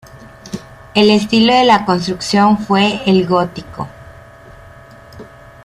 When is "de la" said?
1.53-1.85